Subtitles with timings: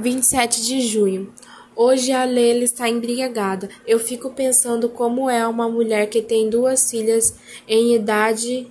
[0.00, 1.32] 27 de junho.
[1.76, 3.68] Hoje a Leila está embriagada.
[3.86, 7.36] Eu fico pensando como é uma mulher que tem duas filhas
[7.68, 8.66] em idade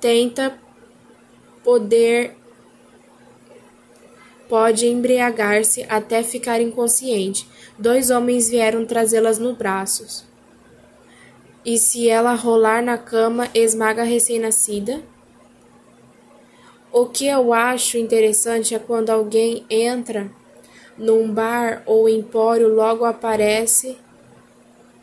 [0.00, 0.56] tenta
[1.64, 2.36] poder
[4.48, 7.46] pode embriagar-se até ficar inconsciente.
[7.78, 10.24] Dois homens vieram trazê-las no braços.
[11.64, 15.02] E se ela rolar na cama, esmaga a recém-nascida?
[16.98, 20.28] O que eu acho interessante é quando alguém entra
[20.98, 23.96] num bar ou empório, logo aparece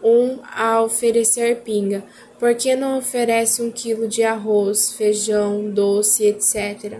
[0.03, 2.03] um a oferecer pinga.
[2.38, 7.00] Por que não oferece um quilo de arroz, feijão, doce, etc.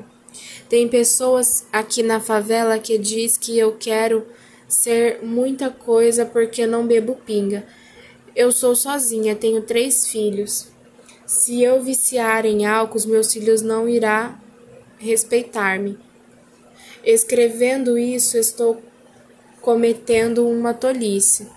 [0.70, 4.26] Tem pessoas aqui na favela que diz que eu quero
[4.66, 7.66] ser muita coisa porque não bebo pinga.
[8.34, 10.70] Eu sou sozinha, tenho três filhos.
[11.26, 14.45] Se eu viciar em álcool, meus filhos não irão
[14.98, 15.98] respeitar-me.
[17.04, 18.82] Escrevendo isso, estou
[19.62, 21.48] cometendo uma tolice.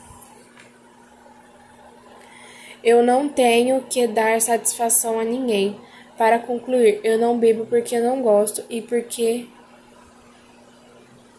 [2.82, 5.78] Eu não tenho que dar satisfação a ninguém.
[6.16, 9.46] Para concluir, eu não bebo porque não gosto e porque.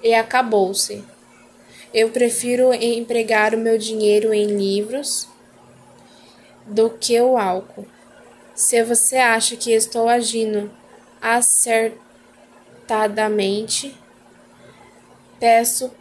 [0.02, 1.04] E acabou-se.
[1.94, 5.28] Eu prefiro empregar o meu dinheiro em livros
[6.66, 7.86] do que o álcool.
[8.54, 10.72] Se você acha que estou agindo
[11.22, 13.95] acertadamente,
[15.39, 15.92] peço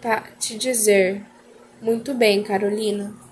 [0.00, 1.26] para te dizer:
[1.80, 3.25] Muito bem, Carolina.